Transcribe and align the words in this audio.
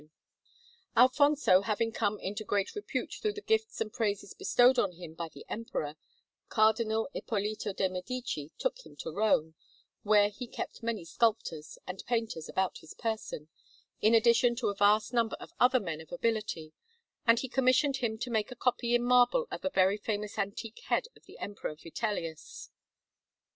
Maria 0.01 0.09
della 0.09 0.17
Vita_) 0.17 0.95
Poppi] 0.95 1.01
Alfonso 1.03 1.61
having 1.61 1.91
come 1.91 2.19
into 2.21 2.43
great 2.43 2.73
repute 2.73 3.13
through 3.21 3.33
the 3.33 3.39
gifts 3.41 3.79
and 3.79 3.93
praises 3.93 4.33
bestowed 4.33 4.79
on 4.79 4.93
him 4.93 5.13
by 5.13 5.29
the 5.29 5.45
Emperor, 5.47 5.95
Cardinal 6.49 7.07
Ippolito 7.13 7.71
de' 7.71 7.87
Medici 7.87 8.49
took 8.57 8.83
him 8.83 8.95
to 8.95 9.11
Rome, 9.11 9.53
where 10.01 10.29
he 10.29 10.47
kept 10.47 10.81
many 10.81 11.05
sculptors 11.05 11.77
and 11.85 12.03
painters 12.07 12.49
about 12.49 12.79
his 12.79 12.95
person, 12.95 13.47
in 14.01 14.15
addition 14.15 14.55
to 14.55 14.69
a 14.69 14.75
vast 14.75 15.13
number 15.13 15.35
of 15.39 15.53
other 15.59 15.79
men 15.79 16.01
of 16.01 16.11
ability; 16.11 16.73
and 17.27 17.37
he 17.41 17.47
commissioned 17.47 17.97
him 17.97 18.17
to 18.17 18.31
make 18.31 18.49
a 18.51 18.55
copy 18.55 18.95
in 18.95 19.03
marble 19.03 19.45
of 19.51 19.63
a 19.63 19.69
very 19.69 19.97
famous 19.97 20.39
antique 20.39 20.79
head 20.87 21.05
of 21.15 21.25
the 21.25 21.37
Emperor 21.37 21.75
Vitellius. 21.75 22.71